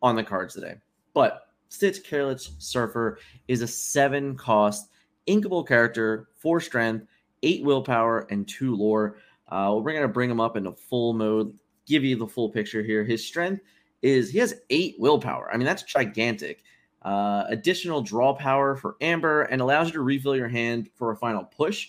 on 0.00 0.14
the 0.14 0.22
cards 0.22 0.54
today. 0.54 0.76
But 1.12 1.42
Stitch 1.68 2.04
Careless 2.04 2.52
Surfer 2.58 3.18
is 3.48 3.62
a 3.62 3.66
seven 3.66 4.36
cost 4.36 4.90
inkable 5.26 5.66
character, 5.66 6.28
four 6.36 6.60
strength, 6.60 7.06
eight 7.42 7.64
willpower, 7.64 8.26
and 8.30 8.48
two 8.48 8.76
lore. 8.76 9.16
Uh, 9.48 9.78
we're 9.82 9.92
gonna 9.92 10.08
bring 10.08 10.30
him 10.30 10.40
up 10.40 10.56
into 10.56 10.72
full 10.72 11.12
mode, 11.14 11.52
give 11.86 12.04
you 12.04 12.16
the 12.16 12.26
full 12.26 12.50
picture 12.50 12.82
here. 12.82 13.02
His 13.02 13.26
strength 13.26 13.62
is 14.02 14.30
he 14.30 14.38
has 14.38 14.54
eight 14.70 14.96
willpower. 14.98 15.50
I 15.52 15.56
mean 15.56 15.66
that's 15.66 15.82
gigantic. 15.82 16.62
Uh, 17.02 17.44
additional 17.48 18.02
draw 18.02 18.34
power 18.34 18.76
for 18.76 18.96
Amber 19.00 19.42
and 19.42 19.62
allows 19.62 19.86
you 19.86 19.94
to 19.94 20.02
refill 20.02 20.36
your 20.36 20.48
hand 20.48 20.90
for 20.94 21.12
a 21.12 21.16
final 21.16 21.44
push, 21.44 21.88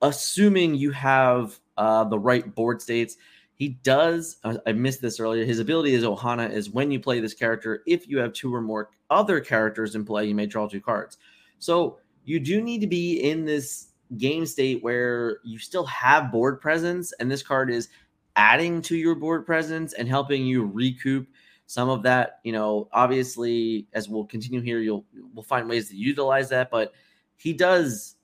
assuming 0.00 0.74
you 0.74 0.90
have 0.92 1.58
uh, 1.76 2.04
the 2.04 2.18
right 2.18 2.54
board 2.54 2.80
states. 2.80 3.16
He 3.56 3.70
does, 3.82 4.38
uh, 4.44 4.56
I 4.66 4.72
missed 4.72 5.02
this 5.02 5.20
earlier. 5.20 5.44
His 5.44 5.58
ability 5.58 5.92
is 5.92 6.04
Ohana 6.04 6.50
is 6.50 6.70
when 6.70 6.90
you 6.90 6.98
play 6.98 7.20
this 7.20 7.34
character, 7.34 7.82
if 7.86 8.08
you 8.08 8.16
have 8.18 8.32
two 8.32 8.54
or 8.54 8.62
more 8.62 8.88
other 9.10 9.40
characters 9.40 9.94
in 9.94 10.06
play, 10.06 10.24
you 10.26 10.34
may 10.34 10.46
draw 10.46 10.66
two 10.66 10.80
cards. 10.80 11.18
So 11.58 11.98
you 12.24 12.40
do 12.40 12.62
need 12.62 12.80
to 12.80 12.86
be 12.86 13.20
in 13.20 13.44
this 13.44 13.88
game 14.16 14.46
state 14.46 14.82
where 14.82 15.38
you 15.44 15.58
still 15.58 15.84
have 15.84 16.32
board 16.32 16.60
presence, 16.62 17.12
and 17.20 17.30
this 17.30 17.42
card 17.42 17.70
is 17.70 17.90
adding 18.36 18.82
to 18.82 18.96
your 18.96 19.14
board 19.14 19.46
presence 19.46 19.92
and 19.92 20.08
helping 20.08 20.44
you 20.46 20.64
recoup 20.64 21.28
some 21.66 21.88
of 21.88 22.02
that. 22.02 22.40
You 22.44 22.52
know, 22.52 22.88
obviously, 22.92 23.86
as 23.92 24.08
we'll 24.08 24.24
continue 24.24 24.60
here, 24.60 24.80
you'll 24.80 25.04
we'll 25.34 25.42
find 25.42 25.68
ways 25.68 25.88
to 25.90 25.96
utilize 25.96 26.48
that, 26.50 26.70
but 26.70 26.92
he 27.36 27.52
does 27.52 28.16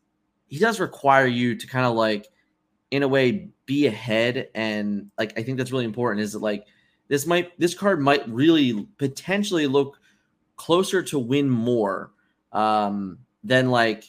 he 0.49 0.59
does 0.59 0.81
require 0.81 1.27
you 1.27 1.55
to 1.55 1.67
kind 1.67 1.87
of 1.87 1.95
like 1.95 2.29
in 2.91 3.03
a 3.03 3.09
way 3.09 3.49
be 3.67 3.87
ahead 3.87 4.49
and 4.55 5.11
like 5.19 5.39
I 5.39 5.43
think 5.43 5.59
that's 5.59 5.73
really 5.73 5.85
important 5.85 6.23
is 6.23 6.33
that 6.33 6.41
like 6.41 6.67
this 7.09 7.27
might 7.27 7.59
this 7.59 7.75
card 7.75 8.01
might 8.01 8.29
really 8.29 8.87
potentially 8.99 9.67
look 9.67 9.99
closer 10.57 11.03
to 11.03 11.19
win 11.19 11.51
more 11.51 12.13
um 12.53 13.19
than 13.43 13.71
like 13.71 14.05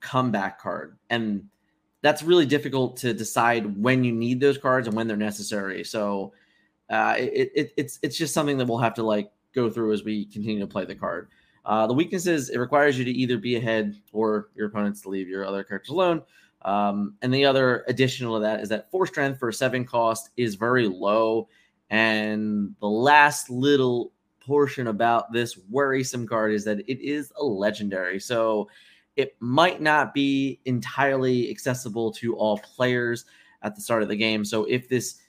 comeback 0.00 0.60
card 0.60 0.96
and 1.10 1.44
that's 2.02 2.22
really 2.22 2.46
difficult 2.46 2.96
to 2.98 3.14
decide 3.14 3.80
when 3.80 4.04
you 4.04 4.12
need 4.12 4.40
those 4.40 4.58
cards 4.58 4.86
and 4.86 4.96
when 4.96 5.06
they're 5.06 5.16
necessary 5.16 5.82
so 5.84 6.32
uh 6.90 7.14
it, 7.18 7.50
it 7.54 7.72
it's 7.76 7.98
it's 8.02 8.16
just 8.16 8.34
something 8.34 8.58
that 8.58 8.66
we'll 8.66 8.78
have 8.78 8.94
to 8.94 9.02
like 9.02 9.30
go 9.54 9.70
through 9.70 9.92
as 9.92 10.04
we 10.04 10.26
continue 10.26 10.60
to 10.60 10.66
play 10.66 10.84
the 10.84 10.94
card 10.94 11.28
uh 11.64 11.86
the 11.86 11.94
weaknesses 11.94 12.50
it 12.50 12.58
requires 12.58 12.98
you 12.98 13.04
to 13.04 13.10
either 13.10 13.38
be 13.38 13.56
ahead 13.56 13.96
or 14.12 14.48
your 14.54 14.66
opponents 14.66 15.00
to 15.00 15.08
leave 15.08 15.28
your 15.28 15.44
other 15.46 15.64
characters 15.64 15.90
alone 15.90 16.22
um, 16.64 17.14
and 17.22 17.32
the 17.32 17.44
other 17.44 17.84
additional 17.88 18.36
to 18.36 18.42
that 18.42 18.60
is 18.60 18.68
that 18.68 18.90
four 18.90 19.06
strength 19.06 19.38
for 19.38 19.50
seven 19.52 19.84
cost 19.84 20.30
is 20.36 20.54
very 20.54 20.86
low. 20.86 21.48
And 21.90 22.74
the 22.80 22.88
last 22.88 23.50
little 23.50 24.12
portion 24.40 24.86
about 24.86 25.32
this 25.32 25.58
worrisome 25.70 26.26
card 26.26 26.52
is 26.52 26.64
that 26.64 26.80
it 26.88 27.00
is 27.00 27.32
a 27.36 27.44
legendary. 27.44 28.18
So 28.20 28.68
it 29.16 29.36
might 29.40 29.80
not 29.80 30.14
be 30.14 30.60
entirely 30.64 31.50
accessible 31.50 32.12
to 32.12 32.34
all 32.36 32.58
players 32.58 33.24
at 33.62 33.74
the 33.74 33.80
start 33.80 34.02
of 34.02 34.08
the 34.08 34.16
game. 34.16 34.44
So 34.44 34.64
if 34.64 34.88
this 34.88 35.20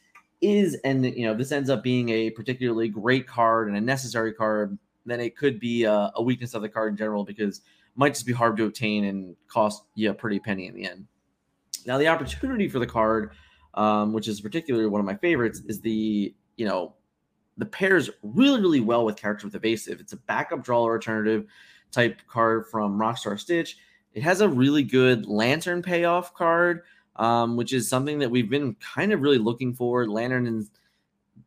is 0.41 0.75
and 0.83 1.05
you 1.05 1.25
know 1.25 1.33
this 1.33 1.51
ends 1.51 1.69
up 1.69 1.83
being 1.83 2.09
a 2.09 2.29
particularly 2.31 2.89
great 2.89 3.25
card 3.27 3.67
and 3.67 3.77
a 3.77 3.81
necessary 3.81 4.33
card, 4.33 4.77
then 5.05 5.19
it 5.19 5.37
could 5.37 5.59
be 5.59 5.83
a, 5.83 6.11
a 6.15 6.21
weakness 6.21 6.53
of 6.53 6.61
the 6.61 6.69
card 6.69 6.93
in 6.93 6.97
general 6.97 7.23
because 7.23 7.61
might 7.95 8.13
just 8.13 8.25
be 8.25 8.33
hard 8.33 8.57
to 8.57 8.65
obtain 8.65 9.05
and 9.05 9.35
cost 9.47 9.83
you 9.95 10.09
a 10.09 10.13
pretty 10.13 10.39
penny 10.39 10.67
in 10.67 10.73
the 10.73 10.85
end. 10.85 11.05
Now, 11.85 11.97
the 11.97 12.07
opportunity 12.07 12.67
for 12.67 12.79
the 12.79 12.87
card, 12.87 13.31
um, 13.75 14.13
which 14.13 14.27
is 14.27 14.41
particularly 14.41 14.87
one 14.87 14.99
of 14.99 15.05
my 15.05 15.15
favorites, 15.15 15.61
is 15.67 15.81
the 15.81 16.33
you 16.57 16.65
know 16.65 16.95
the 17.57 17.65
pairs 17.65 18.09
really 18.21 18.59
really 18.59 18.79
well 18.79 19.05
with 19.05 19.15
characters 19.15 19.45
with 19.45 19.55
evasive. 19.55 19.99
It's 19.99 20.13
a 20.13 20.17
backup 20.17 20.63
draw 20.63 20.83
or 20.83 20.93
alternative 20.93 21.45
type 21.93 22.19
card 22.27 22.67
from 22.67 22.97
Rockstar 22.97 23.39
Stitch. 23.39 23.77
It 24.13 24.23
has 24.23 24.41
a 24.41 24.49
really 24.49 24.83
good 24.83 25.25
lantern 25.25 25.81
payoff 25.81 26.33
card, 26.33 26.81
um, 27.15 27.55
which 27.55 27.73
is 27.73 27.87
something 27.87 28.19
that 28.19 28.29
we've 28.29 28.49
been 28.49 28.75
kind 28.75 29.13
of 29.13 29.21
really 29.21 29.37
looking 29.37 29.73
for. 29.73 30.07
Lantern 30.07 30.45
has 30.45 30.69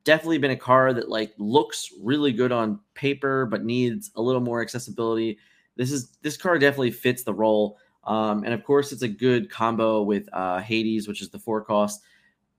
definitely 0.04 0.38
been 0.38 0.50
a 0.52 0.56
card 0.56 0.96
that 0.96 1.08
like 1.08 1.32
looks 1.38 1.90
really 2.00 2.32
good 2.32 2.52
on 2.52 2.80
paper, 2.94 3.46
but 3.46 3.64
needs 3.64 4.10
a 4.16 4.22
little 4.22 4.40
more 4.40 4.62
accessibility. 4.62 5.38
This 5.76 5.92
is 5.92 6.16
this 6.22 6.36
card 6.36 6.60
definitely 6.60 6.92
fits 6.92 7.22
the 7.22 7.34
role. 7.34 7.78
Um, 8.04 8.44
and 8.44 8.54
of 8.54 8.64
course, 8.64 8.92
it's 8.92 9.02
a 9.02 9.08
good 9.08 9.50
combo 9.50 10.02
with 10.02 10.28
uh, 10.32 10.60
Hades, 10.60 11.08
which 11.08 11.22
is 11.22 11.28
the 11.28 11.38
four 11.38 11.60
cost 11.60 12.02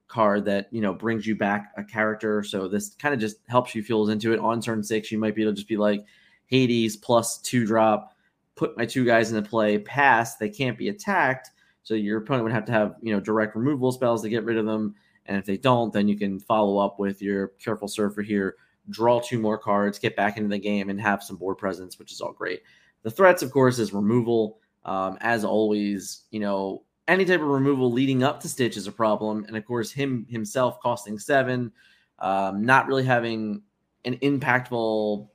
card 0.08 0.46
that 0.46 0.68
you 0.72 0.82
know 0.82 0.94
brings 0.94 1.26
you 1.26 1.36
back 1.36 1.72
a 1.78 1.84
character. 1.84 2.44
So 2.44 2.68
this 2.68 2.96
kind 2.96 3.14
of 3.14 3.20
just 3.20 3.38
helps 3.48 3.76
you 3.76 3.84
fuels 3.84 4.10
into 4.10 4.34
it. 4.34 4.40
On 4.40 4.62
turn 4.62 4.84
six, 4.84 5.12
you 5.12 5.18
might 5.18 5.36
be 5.36 5.42
able 5.42 5.52
to 5.54 5.56
just 5.56 5.68
be 5.68 5.78
like 5.78 6.06
Hades 6.48 6.98
plus 6.98 7.38
two 7.40 7.66
drop, 7.66 8.16
put 8.56 8.78
my 8.78 8.86
two 8.86 9.06
guys 9.06 9.32
into 9.32 9.48
play, 9.48 9.78
pass. 9.78 10.38
They 10.38 10.50
can't 10.50 10.78
be 10.78 10.90
attacked, 10.90 11.52
so 11.84 11.94
your 11.94 12.20
opponent 12.20 12.44
would 12.44 12.54
have 12.54 12.66
to 12.66 12.72
have 12.72 12.96
you 13.02 13.14
know 13.14 13.20
direct 13.20 13.56
removal 13.56 13.92
spells 13.92 14.24
to 14.24 14.30
get 14.30 14.44
rid 14.44 14.58
of 14.58 14.66
them. 14.66 14.96
And 15.26 15.38
if 15.38 15.46
they 15.46 15.58
don't, 15.58 15.94
then 15.94 16.08
you 16.08 16.18
can 16.18 16.40
follow 16.40 16.78
up 16.78 17.00
with 17.00 17.22
your 17.22 17.50
careful 17.60 17.88
surfer 17.88 18.22
here, 18.22 18.56
draw 18.90 19.20
two 19.20 19.40
more 19.40 19.58
cards, 19.58 20.00
get 20.00 20.16
back 20.16 20.38
into 20.38 20.50
the 20.50 20.58
game, 20.58 20.90
and 20.90 21.00
have 21.02 21.22
some 21.22 21.36
board 21.36 21.58
presence, 21.58 22.00
which 22.00 22.12
is 22.12 22.22
all 22.22 22.32
great. 22.32 22.62
The 23.04 23.12
threats, 23.12 23.44
of 23.44 23.52
course, 23.52 23.78
is 23.80 23.94
removal. 23.94 24.60
Um, 24.86 25.18
as 25.20 25.44
always, 25.44 26.24
you 26.32 26.40
know, 26.40 26.84
any 27.08 27.26
type 27.26 27.42
of 27.42 27.48
removal 27.48 27.92
leading 27.92 28.24
up 28.24 28.40
to 28.42 28.50
Stitch 28.50 28.78
is 28.78 28.88
a 28.88 28.92
problem. 28.92 29.44
And 29.46 29.58
of 29.58 29.66
course, 29.66 29.92
him 29.92 30.26
himself 30.30 30.80
costing 30.80 31.20
seven, 31.20 31.72
um, 32.20 32.64
not 32.64 32.88
really 32.88 33.04
having 33.04 33.62
an 34.06 34.18
impactful 34.18 35.28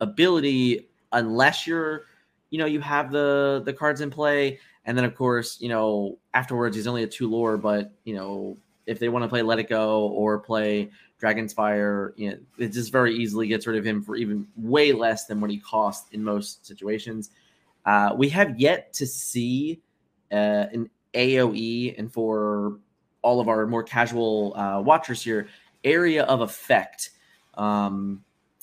ability 0.00 0.88
unless 1.12 1.66
you're, 1.66 2.04
you 2.50 2.58
know, 2.58 2.66
you 2.66 2.80
have 2.80 3.10
the 3.10 3.62
the 3.64 3.72
cards 3.72 4.00
in 4.00 4.10
play. 4.10 4.58
And 4.84 4.96
then 4.96 5.04
of 5.04 5.14
course, 5.14 5.60
you 5.60 5.68
know, 5.68 6.18
afterwards 6.34 6.76
he's 6.76 6.86
only 6.86 7.02
a 7.02 7.06
two 7.06 7.28
lore, 7.28 7.56
but 7.56 7.92
you 8.04 8.14
know, 8.14 8.56
if 8.86 8.98
they 8.98 9.08
want 9.08 9.24
to 9.24 9.28
play 9.28 9.42
Let 9.42 9.58
It 9.58 9.68
Go 9.68 10.08
or 10.08 10.38
play 10.38 10.90
Dragon's 11.18 11.52
Fire, 11.52 12.14
you 12.16 12.30
know, 12.30 12.38
it 12.58 12.68
just 12.68 12.92
very 12.92 13.16
easily 13.16 13.48
gets 13.48 13.66
rid 13.66 13.76
of 13.76 13.84
him 13.84 14.02
for 14.02 14.16
even 14.16 14.46
way 14.56 14.92
less 14.92 15.26
than 15.26 15.40
what 15.40 15.50
he 15.50 15.58
costs 15.58 16.08
in 16.12 16.22
most 16.22 16.64
situations. 16.64 17.30
Uh, 17.84 18.14
we 18.16 18.28
have 18.28 18.58
yet 18.58 18.92
to 18.92 19.06
see 19.06 19.80
uh, 20.30 20.66
an 20.72 20.90
AOE, 21.14 21.98
and 21.98 22.12
for 22.12 22.78
all 23.22 23.40
of 23.40 23.48
our 23.48 23.66
more 23.66 23.82
casual 23.82 24.54
uh, 24.56 24.80
watchers 24.80 25.22
here, 25.22 25.48
area 25.82 26.24
of 26.24 26.40
effect. 26.40 27.10
Um, 27.54 28.22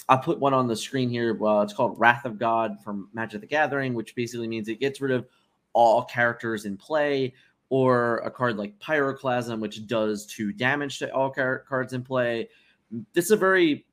I'll 0.09 0.19
put 0.19 0.39
one 0.39 0.53
on 0.53 0.67
the 0.67 0.75
screen 0.75 1.09
here. 1.09 1.33
Well, 1.33 1.61
it's 1.61 1.73
called 1.73 1.99
Wrath 1.99 2.25
of 2.25 2.37
God 2.37 2.77
from 2.83 3.09
Magic 3.13 3.41
the 3.41 3.47
Gathering, 3.47 3.93
which 3.93 4.15
basically 4.15 4.47
means 4.47 4.67
it 4.67 4.79
gets 4.79 5.01
rid 5.01 5.11
of 5.11 5.27
all 5.73 6.03
characters 6.03 6.65
in 6.65 6.77
play, 6.77 7.33
or 7.69 8.17
a 8.19 8.29
card 8.29 8.57
like 8.57 8.77
Pyroclasm, 8.79 9.59
which 9.59 9.87
does 9.87 10.25
two 10.25 10.51
damage 10.51 10.99
to 10.99 11.13
all 11.13 11.31
car- 11.31 11.63
cards 11.67 11.93
in 11.93 12.03
play. 12.03 12.49
This 13.13 13.25
is 13.25 13.31
a 13.31 13.37
very 13.37 13.85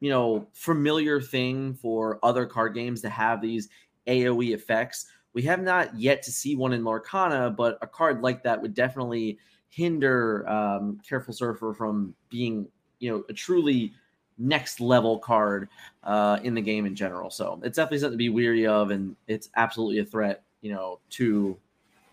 you 0.00 0.10
know 0.10 0.46
familiar 0.52 1.20
thing 1.20 1.74
for 1.74 2.18
other 2.22 2.46
card 2.46 2.74
games 2.74 3.02
to 3.02 3.10
have 3.10 3.40
these 3.40 3.68
AoE 4.06 4.54
effects. 4.54 5.06
We 5.32 5.42
have 5.42 5.62
not 5.62 5.96
yet 5.96 6.22
to 6.24 6.32
see 6.32 6.56
one 6.56 6.72
in 6.72 6.82
Lorcana, 6.82 7.54
but 7.54 7.78
a 7.82 7.86
card 7.86 8.22
like 8.22 8.42
that 8.42 8.60
would 8.60 8.74
definitely 8.74 9.38
hinder 9.68 10.48
um, 10.48 10.98
Careful 11.08 11.32
Surfer 11.32 11.72
from 11.72 12.14
being, 12.28 12.66
you 12.98 13.10
know, 13.10 13.24
a 13.28 13.32
truly 13.32 13.92
next 14.40 14.80
level 14.80 15.18
card 15.18 15.68
uh, 16.02 16.38
in 16.42 16.54
the 16.54 16.60
game 16.60 16.86
in 16.86 16.94
general. 16.94 17.30
So 17.30 17.60
it's 17.62 17.76
definitely 17.76 17.98
something 17.98 18.14
to 18.14 18.18
be 18.18 18.28
weary 18.30 18.66
of, 18.66 18.90
and 18.90 19.14
it's 19.28 19.50
absolutely 19.56 19.98
a 19.98 20.04
threat, 20.04 20.42
you 20.62 20.72
know, 20.72 20.98
to 21.10 21.56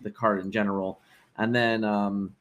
the 0.02 0.10
card 0.10 0.40
in 0.40 0.52
general. 0.52 1.00
And 1.36 1.54
then 1.54 1.82
um, 1.84 2.34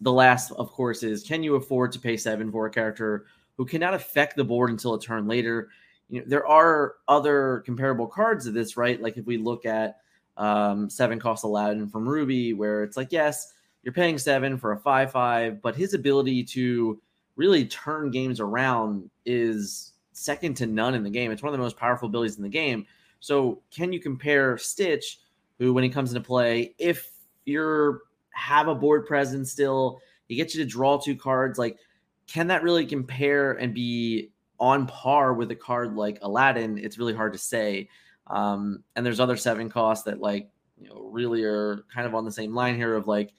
the 0.00 0.12
last, 0.12 0.50
of 0.52 0.70
course, 0.72 1.02
is 1.02 1.22
can 1.22 1.42
you 1.42 1.54
afford 1.54 1.92
to 1.92 1.98
pay 1.98 2.16
seven 2.16 2.50
for 2.50 2.66
a 2.66 2.70
character 2.70 3.26
who 3.56 3.64
cannot 3.64 3.94
affect 3.94 4.36
the 4.36 4.44
board 4.44 4.70
until 4.70 4.94
a 4.94 5.00
turn 5.00 5.26
later? 5.26 5.70
you 6.08 6.20
know 6.20 6.26
there 6.26 6.46
are 6.46 6.96
other 7.06 7.62
comparable 7.66 8.06
cards 8.06 8.46
of 8.46 8.54
this, 8.54 8.76
right? 8.76 9.00
Like 9.00 9.16
if 9.16 9.26
we 9.26 9.36
look 9.36 9.66
at 9.66 9.98
um, 10.36 10.88
seven 10.88 11.18
cost 11.18 11.44
Aladdin 11.44 11.88
from 11.88 12.08
Ruby, 12.08 12.52
where 12.54 12.82
it's 12.82 12.96
like 12.96 13.12
yes, 13.12 13.52
you're 13.82 13.92
paying 13.92 14.18
seven 14.18 14.56
for 14.56 14.72
a 14.72 14.78
five 14.78 15.12
five, 15.12 15.60
but 15.60 15.76
his 15.76 15.94
ability 15.94 16.44
to 16.44 17.00
really 17.38 17.64
turn 17.64 18.10
games 18.10 18.40
around 18.40 19.08
is 19.24 19.92
second 20.12 20.56
to 20.56 20.66
none 20.66 20.94
in 20.94 21.04
the 21.04 21.10
game. 21.10 21.30
It's 21.30 21.42
one 21.42 21.54
of 21.54 21.58
the 21.58 21.62
most 21.62 21.76
powerful 21.76 22.08
abilities 22.08 22.36
in 22.36 22.42
the 22.42 22.48
game. 22.48 22.84
So 23.20 23.62
can 23.70 23.92
you 23.92 24.00
compare 24.00 24.58
Stitch, 24.58 25.20
who 25.58 25.72
when 25.72 25.84
he 25.84 25.90
comes 25.90 26.10
into 26.12 26.26
play, 26.26 26.74
if 26.78 27.10
you're 27.44 28.00
have 28.30 28.68
a 28.68 28.74
board 28.74 29.06
presence 29.06 29.50
still, 29.50 30.00
he 30.28 30.34
gets 30.34 30.54
you 30.54 30.62
to 30.62 30.68
draw 30.68 30.98
two 30.98 31.16
cards, 31.16 31.58
like 31.58 31.78
can 32.26 32.48
that 32.48 32.62
really 32.62 32.84
compare 32.84 33.52
and 33.52 33.72
be 33.72 34.30
on 34.60 34.86
par 34.86 35.32
with 35.32 35.50
a 35.52 35.56
card 35.56 35.94
like 35.94 36.18
Aladdin, 36.22 36.76
it's 36.78 36.98
really 36.98 37.14
hard 37.14 37.32
to 37.32 37.38
say. 37.38 37.88
Um, 38.26 38.82
and 38.96 39.06
there's 39.06 39.20
other 39.20 39.36
seven 39.36 39.70
costs 39.70 40.04
that 40.04 40.20
like 40.20 40.50
you 40.76 40.88
know 40.88 41.08
really 41.10 41.44
are 41.44 41.84
kind 41.94 42.06
of 42.06 42.14
on 42.14 42.24
the 42.24 42.32
same 42.32 42.54
line 42.54 42.76
here 42.76 42.94
of 42.94 43.06
like 43.06 43.32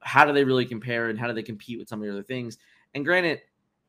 how 0.00 0.24
do 0.24 0.32
they 0.32 0.44
really 0.44 0.64
compare 0.64 1.08
and 1.08 1.18
how 1.18 1.26
do 1.26 1.32
they 1.32 1.42
compete 1.42 1.78
with 1.78 1.88
some 1.88 2.00
of 2.00 2.06
the 2.06 2.12
other 2.12 2.22
things? 2.22 2.58
And 2.96 3.04
granted, 3.04 3.42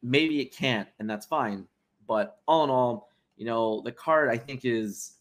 maybe 0.03 0.41
it 0.41 0.53
can't, 0.53 0.89
and 0.99 1.09
that's 1.09 1.25
fine. 1.25 1.65
But 2.07 2.39
all 2.45 2.65
in 2.65 2.69
all, 2.69 3.09
you 3.37 3.45
know, 3.45 3.81
the 3.81 3.91
card 3.93 4.29
I 4.29 4.37
think 4.37 4.65
is 4.65 5.13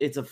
it's 0.00 0.16
a 0.16 0.26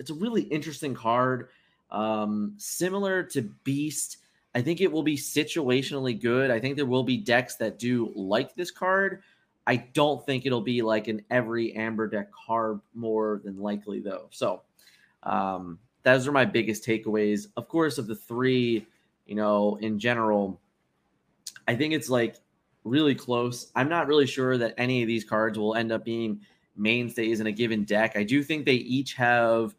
it's 0.00 0.10
a 0.10 0.14
really 0.14 0.42
interesting 0.42 0.94
card. 0.94 1.50
Um, 1.92 2.54
similar 2.56 3.22
to 3.22 3.42
Beast, 3.62 4.16
I 4.52 4.62
think 4.62 4.80
it 4.80 4.90
will 4.90 5.04
be 5.04 5.16
situationally 5.16 6.20
good. 6.20 6.50
I 6.50 6.58
think 6.58 6.74
there 6.74 6.86
will 6.86 7.04
be 7.04 7.18
decks 7.18 7.54
that 7.56 7.78
do 7.78 8.12
like 8.16 8.56
this 8.56 8.72
card. 8.72 9.22
I 9.68 9.76
don't 9.76 10.26
think 10.26 10.44
it'll 10.44 10.60
be 10.60 10.82
like 10.82 11.06
an 11.06 11.22
every 11.30 11.72
amber 11.74 12.08
deck 12.08 12.30
card 12.32 12.80
more 12.94 13.42
than 13.44 13.60
likely 13.60 14.00
though. 14.00 14.26
So 14.30 14.62
um, 15.22 15.78
those 16.02 16.26
are 16.26 16.32
my 16.32 16.46
biggest 16.46 16.84
takeaways. 16.84 17.46
Of 17.56 17.68
course, 17.68 17.96
of 17.96 18.08
the 18.08 18.16
three, 18.16 18.88
you 19.24 19.36
know, 19.36 19.76
in 19.76 20.00
general, 20.00 20.60
I 21.68 21.74
think 21.74 21.94
it's 21.94 22.10
like 22.10 22.36
really 22.84 23.14
close. 23.14 23.70
I'm 23.74 23.88
not 23.88 24.06
really 24.06 24.26
sure 24.26 24.58
that 24.58 24.74
any 24.76 25.02
of 25.02 25.08
these 25.08 25.24
cards 25.24 25.58
will 25.58 25.74
end 25.74 25.92
up 25.92 26.04
being 26.04 26.40
mainstays 26.76 27.40
in 27.40 27.46
a 27.46 27.52
given 27.52 27.84
deck. 27.84 28.16
I 28.16 28.24
do 28.24 28.42
think 28.42 28.64
they 28.64 28.74
each 28.74 29.14
have 29.14 29.74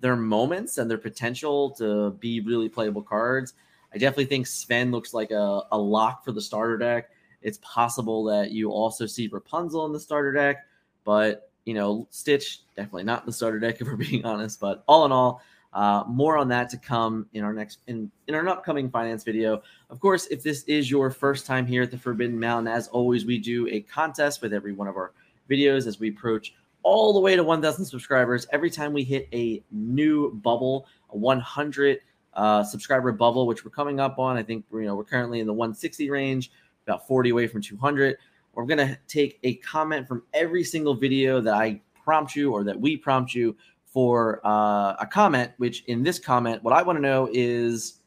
their 0.00 0.16
moments 0.16 0.78
and 0.78 0.90
their 0.90 0.98
potential 0.98 1.70
to 1.70 2.10
be 2.12 2.40
really 2.40 2.68
playable 2.68 3.02
cards. 3.02 3.54
I 3.92 3.98
definitely 3.98 4.26
think 4.26 4.46
Sven 4.46 4.90
looks 4.90 5.14
like 5.14 5.30
a, 5.30 5.62
a 5.72 5.78
lock 5.78 6.24
for 6.24 6.32
the 6.32 6.40
starter 6.40 6.76
deck. 6.76 7.10
It's 7.42 7.58
possible 7.62 8.24
that 8.24 8.50
you 8.50 8.70
also 8.70 9.06
see 9.06 9.28
Rapunzel 9.28 9.86
in 9.86 9.92
the 9.92 10.00
starter 10.00 10.32
deck, 10.32 10.66
but 11.04 11.50
you 11.64 11.74
know, 11.74 12.06
Stitch 12.10 12.62
definitely 12.76 13.04
not 13.04 13.22
in 13.22 13.26
the 13.26 13.32
starter 13.32 13.58
deck 13.58 13.76
if 13.80 13.86
we're 13.86 13.96
being 13.96 14.24
honest. 14.24 14.60
But 14.60 14.84
all 14.86 15.04
in 15.04 15.12
all, 15.12 15.42
uh, 15.74 16.04
more 16.06 16.38
on 16.38 16.48
that 16.48 16.68
to 16.70 16.76
come 16.76 17.26
in 17.32 17.42
our 17.42 17.52
next 17.52 17.80
in 17.88 18.10
in 18.28 18.34
our 18.34 18.48
upcoming 18.48 18.88
finance 18.88 19.24
video. 19.24 19.60
Of 19.90 20.00
course, 20.00 20.26
if 20.26 20.42
this 20.42 20.62
is 20.64 20.90
your 20.90 21.10
first 21.10 21.46
time 21.46 21.66
here 21.66 21.82
at 21.82 21.90
the 21.90 21.98
Forbidden 21.98 22.38
Mountain, 22.38 22.72
as 22.72 22.88
always, 22.88 23.26
we 23.26 23.38
do 23.38 23.66
a 23.68 23.80
contest 23.80 24.40
with 24.40 24.52
every 24.52 24.72
one 24.72 24.86
of 24.86 24.96
our 24.96 25.12
videos 25.50 25.86
as 25.86 25.98
we 25.98 26.10
approach 26.10 26.54
all 26.84 27.12
the 27.14 27.20
way 27.20 27.34
to 27.34 27.42
1,000 27.42 27.84
subscribers. 27.84 28.46
Every 28.52 28.70
time 28.70 28.92
we 28.92 29.04
hit 29.04 29.26
a 29.32 29.62
new 29.72 30.32
bubble, 30.34 30.86
a 31.10 31.16
100 31.16 31.98
uh, 32.34 32.62
subscriber 32.62 33.10
bubble, 33.10 33.46
which 33.46 33.64
we're 33.64 33.70
coming 33.70 34.00
up 34.00 34.18
on, 34.18 34.36
I 34.36 34.42
think 34.42 34.64
you 34.72 34.82
know 34.82 34.94
we're 34.94 35.04
currently 35.04 35.40
in 35.40 35.46
the 35.46 35.52
160 35.52 36.08
range 36.10 36.52
about 36.86 37.06
40 37.08 37.30
away 37.30 37.46
from 37.46 37.62
200. 37.62 38.16
We're 38.52 38.66
to 38.66 38.96
take 39.08 39.40
a 39.42 39.56
comment 39.56 40.06
from 40.06 40.22
every 40.32 40.62
single 40.62 40.94
video 40.94 41.40
that 41.40 41.54
I 41.54 41.80
prompt 42.04 42.36
you 42.36 42.52
or 42.52 42.62
that 42.64 42.78
we 42.78 42.96
prompt 42.96 43.34
you 43.34 43.56
for 43.94 44.40
uh, 44.44 44.96
a 44.98 45.06
comment, 45.08 45.52
which 45.58 45.84
in 45.84 46.02
this 46.02 46.18
comment, 46.18 46.64
what 46.64 46.74
I 46.74 46.82
want 46.82 46.96
to 46.96 47.00
know 47.00 47.28
is, 47.32 48.00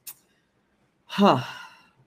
huh, 1.06 1.42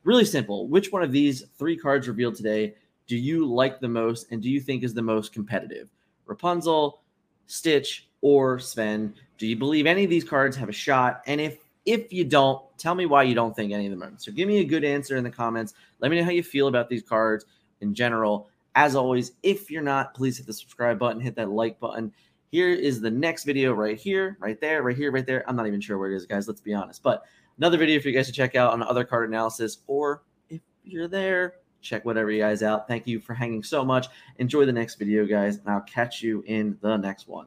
really 0.05 0.27
simple. 0.27 0.69
Which 0.69 0.93
one 0.93 1.03
of 1.03 1.13
these 1.13 1.45
three 1.59 1.79
cards 1.79 2.07
revealed 2.07 2.35
today 2.35 2.75
do 3.07 3.17
you 3.17 3.47
like 3.47 3.81
the 3.81 3.89
most 3.89 4.31
and 4.31 4.43
do 4.43 4.51
you 4.51 4.61
think 4.61 4.85
is 4.85 4.93
the 4.93 5.01
most 5.01 5.33
competitive? 5.33 5.89
Rapunzel, 6.27 7.01
Stitch, 7.47 8.07
or 8.21 8.59
Sven? 8.59 9.15
Do 9.39 9.47
you 9.47 9.57
believe 9.57 9.87
any 9.87 10.05
of 10.05 10.11
these 10.11 10.25
cards 10.25 10.59
have 10.59 10.69
a 10.69 10.73
shot? 10.73 11.23
And 11.27 11.41
if 11.41 11.57
if 11.87 12.13
you 12.13 12.27
don't, 12.27 12.63
tell 12.77 12.95
me 12.95 13.07
why 13.07 13.23
you 13.23 13.35
don't 13.35 13.57
think 13.57 13.73
any 13.73 13.87
of 13.87 13.93
them 13.93 14.03
are. 14.03 14.13
So 14.19 14.31
give 14.31 14.47
me 14.47 14.59
a 14.59 14.65
good 14.65 14.85
answer 14.85 15.17
in 15.17 15.25
the 15.25 15.31
comments. 15.31 15.73
Let 16.01 16.11
me 16.11 16.19
know 16.19 16.25
how 16.25 16.31
you 16.31 16.43
feel 16.43 16.69
about 16.69 16.91
these 16.91 17.03
cards 17.03 17.47
in 17.81 17.95
general. 17.95 18.51
As 18.75 18.95
always, 18.95 19.33
if 19.43 19.71
you're 19.71 19.83
not, 19.83 20.13
please 20.13 20.37
hit 20.37 20.47
the 20.47 20.53
subscribe 20.53 20.99
button, 20.99 21.19
hit 21.19 21.35
that 21.37 21.51
like 21.51 21.81
button, 21.81 22.13
Here 22.51 22.71
is 22.71 23.01
the 23.01 23.11
next 23.11 23.45
video 23.45 23.73
right 23.73 23.97
here, 23.97 24.37
right 24.41 24.61
there, 24.61 24.83
right 24.83 24.97
here, 24.97 25.13
right 25.13 25.25
there. 25.25 25.49
I'm 25.49 25.55
not 25.55 25.69
even 25.69 25.81
sure 25.81 25.99
where 25.99 26.11
it 26.11 26.17
is, 26.17 26.27
guys. 26.27 26.49
Let's 26.49 26.61
be 26.61 26.75
honest. 26.75 27.01
But 27.01 27.23
another 27.59 27.79
video 27.79 28.01
for 28.01 28.09
you 28.09 28.15
guys 28.15 28.27
to 28.27 28.33
check 28.33 28.57
out 28.57 28.73
on 28.73 28.83
other 28.83 29.05
card 29.05 29.29
analysis, 29.29 29.79
or 29.87 30.25
if 30.49 30.61
you're 30.83 31.07
there, 31.07 31.55
check 31.81 32.05
whatever 32.05 32.29
you 32.33 32.43
guys 32.43 32.65
out. 32.65 32.89
Thank 32.89 33.07
you 33.07 33.21
for 33.21 33.35
hanging 33.35 33.63
so 33.63 33.85
much. 33.85 34.09
Enjoy 34.39 34.67
the 34.67 34.73
next 34.73 34.97
video, 34.97 35.25
guys, 35.27 35.59
and 35.59 35.69
I'll 35.69 35.83
catch 35.83 36.23
you 36.23 36.43
in 36.49 36.77
the 36.81 36.97
next 36.97 37.29
one. 37.29 37.47